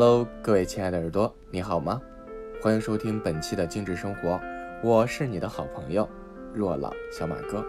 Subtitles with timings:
[0.00, 2.00] Hello，各位亲爱的耳朵，你好吗？
[2.62, 4.40] 欢迎收听本期的精致生活，
[4.80, 6.08] 我是你的好朋友
[6.54, 7.64] 若朗小马哥。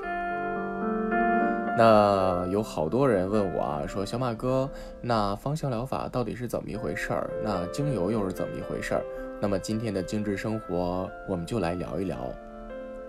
[1.75, 4.69] 那有好多人问我啊，说小马哥，
[5.01, 7.27] 那芳香疗法到底是怎么一回事儿？
[7.43, 9.01] 那精油又是怎么一回事儿？
[9.41, 12.15] 那么今天的精致生活，我们就来聊一聊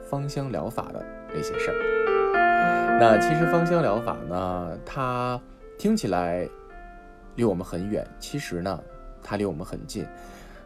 [0.00, 2.98] 芳香疗法的那些事儿。
[2.98, 5.38] 那其实芳香疗法呢，它
[5.76, 6.48] 听起来
[7.34, 8.82] 离我们很远，其实呢。
[9.22, 10.06] 它离我们很近，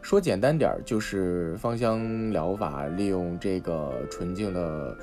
[0.03, 4.97] 说简单点儿，就是芳香疗法利用这个纯净的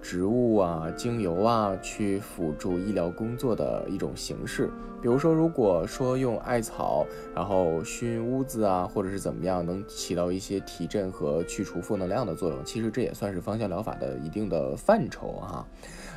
[0.00, 4.68] 植物啊、精油啊，去辅助医疗工作的一种形式。
[5.00, 15.66] 比如说，如果说用艾草，然后熏屋子啊，或者是怎么样，能起到一些提振和去除负能量的作用，其实这也算是芳香疗法的一定的范畴哈。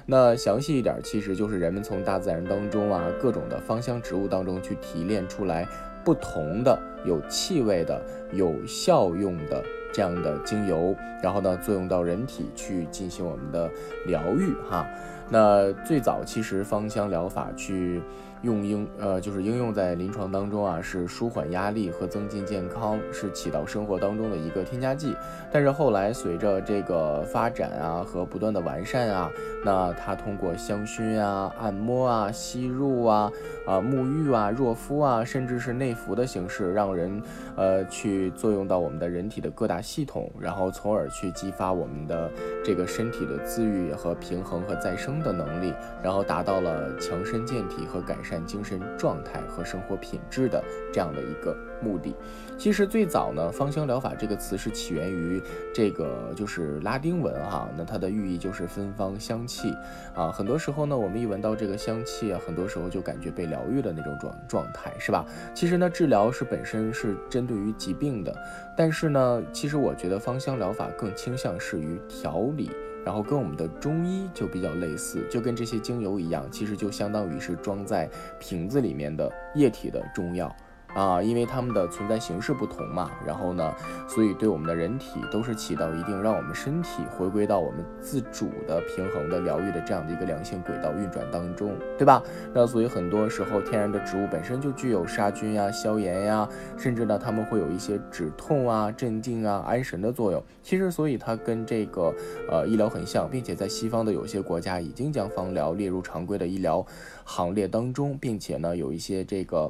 [0.06, 5.68] 那详细一点，其实就是人们从大自然当中啊，各种的芳香植物当中去提炼出来。
[6.06, 9.62] 不同的有气味的、有效用的
[9.92, 13.70] 这样的精油，然后呢，作用到人体去进行我们的
[14.06, 14.88] 疗愈哈。
[15.30, 18.02] 那最早其实芳香疗法去。
[18.46, 25.16] 用应呃就是应用在临床当中啊，是舒缓压力和增进健康，是起到生活当中的一个添加剂。
[25.52, 29.32] 但是后来随着这个发展啊和不断的完善啊，
[29.64, 33.32] 那它通过香薰啊、按摩啊、吸入啊、
[33.66, 37.22] 啊沐浴啊、热敷啊，甚至是内服的形式，让人
[37.56, 42.30] 呃去作用到我们的人体的各大系统，然后从而去激发我们的
[42.64, 48.35] 这个身体的自愈和平衡和再生的能力，然后达到了强身健体和改善。
[48.44, 52.16] 精神状态和生活品质的这样的一个目的，
[52.58, 55.40] 其实最早呢，芳香疗法这个词是起源于
[55.72, 59.72] 这个就是拉丁文哈，那它的寓意就是芬芳香气
[60.16, 60.32] 啊。
[60.32, 65.24] 很多时候呢，我们一闻到这个香气啊，很多时候就感觉被疗愈的那种状状态，是吧？
[65.54, 68.36] 其实呢，治疗是本身是针对于疾病的，
[68.76, 72.72] 但是呢，其实我觉得芳香疗法更倾向是于调理。
[73.06, 80.54] 然后跟我们的中医就比较类似，就跟这些精油一样，其实就相当于是装在瓶子里面的液体的中药。
[80.96, 83.76] 啊，因为它们的存在形式不同嘛，然后呢，
[84.08, 92.24] 所以对我们的人体都是起到一定让我们身体回归到我们自主的平衡的疗愈的这样的一个良性轨道运转当中，对吧？
[92.54, 96.48] 那所以很多时候天然的植物本身就具有杀菌呀、消炎呀，
[96.78, 100.42] 甚至呢，它们会有一些止痛啊、镇静啊、安神的作用。
[100.64, 102.14] 其实，所以它跟这个
[102.50, 106.86] 呃医疗很像，并且在西方的有些国家已经将芳疗列入常规的医疗
[107.26, 109.70] 行列当中，并且呢，有一些这个。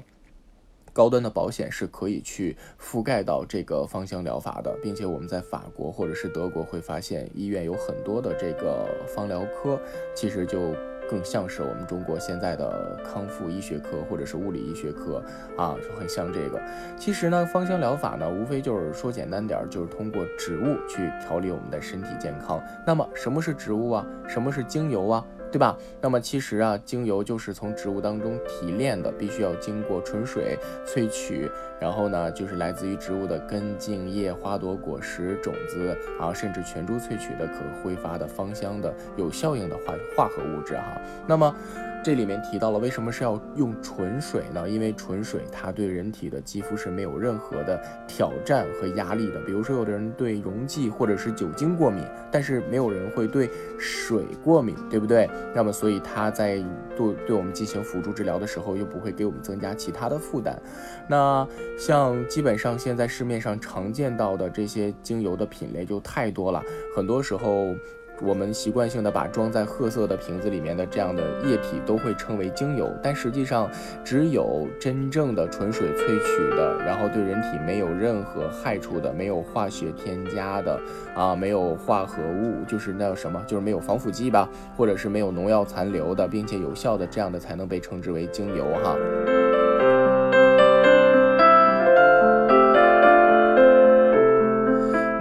[0.96, 9.78] 高端的保险是可以去覆盖到这个芳香疗法的，并且我们在法国或者是德国会发现医院有很多的这个芳疗科，
[10.16, 10.74] 其实就
[11.10, 15.22] 更像是我们中国现在的康复医学科或者是物理医学科
[15.58, 16.58] 啊，就很像这个。
[16.98, 22.64] 其实呢，芳香疗法呢，无非就是说简单点儿，就是通过植物去调理我们的身体健康。
[22.88, 24.08] 那么什么是植物啊？
[24.30, 25.26] 什么是精油啊？
[25.52, 25.78] 对吧？
[26.02, 37.54] 那么其实啊，精油就是从植物当中提炼的，必须要经过纯水萃取，然后呢，就是来自于植物的根、茎、叶、花朵、果实、种子啊，甚至全株萃取的可
[37.84, 41.02] 挥发的芳香的有效应的化化合物质哈。
[41.28, 41.56] 那么。
[42.06, 44.70] 这里面提到了为什么是要用纯水呢？
[44.70, 49.40] 因为纯水它对人体的肌肤是没有任何的挑战和压力的。
[49.40, 53.50] 比如说，有的人对溶剂或者是酒精过敏，但是没有人会对
[53.80, 55.28] 水过敏，对不对？
[55.56, 56.64] 那么，所以它在
[56.96, 60.62] 对对我们进行辅助治疗的时候，又不会给我们增加其他的负担。
[61.10, 66.62] 那像基本上现在市面上常见到的这些精油的品类就太多了，
[66.96, 67.74] 很多时候。
[68.22, 73.70] 我们习惯性的把装在褐色的瓶子里面的这样的液体都会称为精油，但实际上
[74.04, 80.80] 只有真正的纯水萃取的，然后对人体没有任何害处的，没有化学添加的，
[81.14, 89.45] 啊，没有化合物，就是那什么，就是没有防腐剂吧，或者是没有农药残留的，并且有效的这样的才能被称之为精油哈。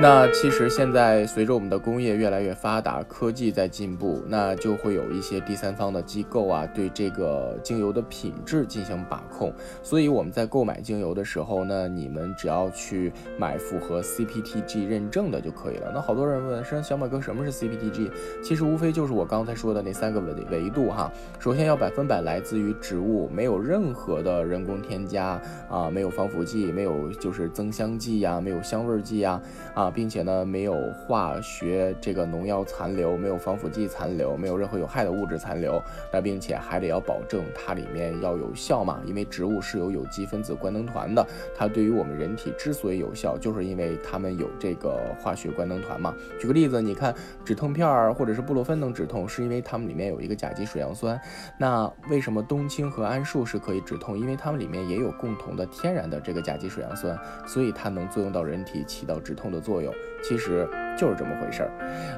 [0.01, 9.53] 那其实现在随着我们的工业越来越发达，科技在进步，那就会有一些第三方的机构啊，对这个精油的品质进行把控。
[9.85, 15.93] 所以我们在购买精油的时候呢，你们只要去买符合 CPTG 认证的就可以了。
[15.95, 18.11] 那好多人问说，小马哥什么是 CPTG？
[18.43, 21.11] 其实无非就是我刚才说的那三个维维度哈。
[21.39, 29.41] 首先要百分百来自于植物，没有任何的人工添加啊，没有防腐剂，没有就是增香剂呀，没有香味剂呀
[29.73, 29.84] 啊。
[29.84, 35.83] 啊，并且呢没有化学这个农药残留，没有防腐剂残留，没有任何有害的物质残留。
[36.13, 41.27] 那并且还得要保证它里面要有效嘛，因为植物是有有机分子官能团的，
[41.57, 46.15] 它对于我们人体之所以有效，就是因为它们有这个化学官能团嘛。
[46.39, 47.15] 举个例子，你看
[47.45, 51.21] 止痛片儿或者是布洛芬能止痛，是因为它们里面有一个甲基水杨酸。
[51.59, 54.19] 那为什么冬青和桉树是可以止痛？
[54.19, 59.74] 因为它们里面也有共同的天然的这个甲基水杨酸，所以它能作用到人体，起到止痛的作用。
[59.75, 59.93] 作用
[60.23, 61.71] 其实就是这么回事儿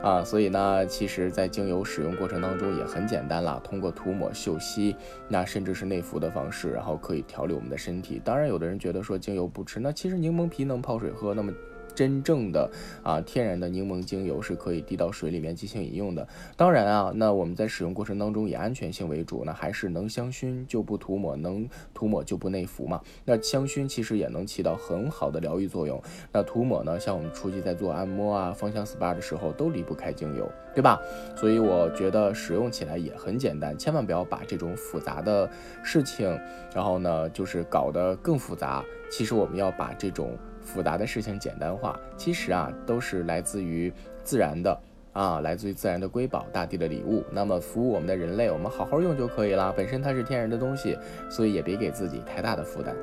[0.03, 0.23] 啊。
[0.23, 4.95] 所以呢，其实，在精油使用过程当中也很简单啦，通过涂抹、嗅吸，
[5.27, 8.21] 那甚至是内服的方式，然后可以调理我们的身体。
[8.23, 11.51] 当然，有的人觉得说精油不吃，那其实柠檬皮能泡水喝，那么。
[11.97, 12.71] 真正的
[13.03, 16.29] 啊，天然的柠檬精油是可以滴到水里面进行饮用的。
[16.57, 23.01] 当然啊，那我们在使用过程当中以安全性为主，那还是能香薰就不涂抹，能涂抹就不内服嘛。
[23.25, 26.01] 那香薰其实也能起到很好的疗愈作用。
[26.31, 31.01] 那涂抹呢，像我们初级在做按摩啊、芳香 SPA 的时候都离不开精油，对吧？
[31.35, 35.49] 所以我觉得使用起来也很简单，千万不要把这种复杂的
[35.83, 36.29] 事情，
[36.75, 38.85] 然后呢，就是搞得更复杂。
[39.11, 40.37] 其实我们要把这种。
[40.67, 43.91] 复杂的事情简单化，其实啊都是来自于
[44.23, 44.79] 自然的
[45.13, 47.25] 啊，来自于自然的瑰宝，大地的礼物。
[47.31, 49.73] 那么服务我们的人类，我们好好用就可以了。
[49.75, 50.99] 本身它是天然的东西，
[51.31, 52.95] 所以也别给自己太大的负担。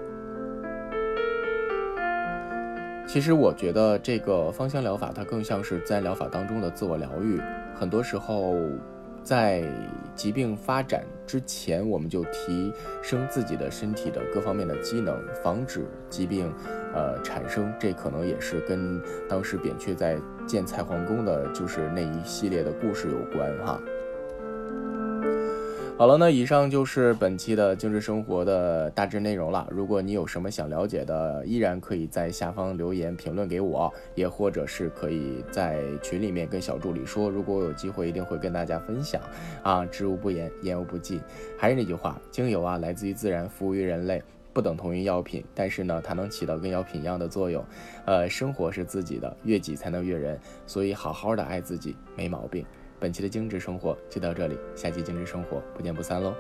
[3.08, 7.42] 其实我觉得这个芳香疗法，它更像是自然疗法当中的自我疗愈。
[7.74, 8.58] 很多时候。
[9.24, 9.64] 在
[10.16, 12.72] 疾病发展之前，我们就提
[13.02, 16.54] 升自己的身体的各方面的机能，防止疾病，
[16.94, 17.74] 呃产生。
[17.80, 23.80] 这可能也是跟当时扁鹊在建蔡桓公的，就是那一系列的故事有关哈。
[25.96, 29.66] 好了，那以上就是本期的精致生活的大致内容了。
[29.70, 37.30] 如果你有什么想了解的，依然可以在下方留言评论给我，也或者是可以在群里面跟小助理说。
[37.30, 39.22] 如果我有机会，一定会跟大家分享。
[39.62, 41.22] 啊，知无不言，言无不尽。
[41.58, 47.64] 还是那句话，精油啊，来自于自然，服务于人类，不等同于药品，但是呢，它能起到跟药品一样的作用。
[48.06, 52.66] 呃，生活是自己的，悦己才能悦人，所以好好的爱自己，没毛病。
[53.04, 56.34] 本期的精致生活就到这里，下期精致生活不见不散喽。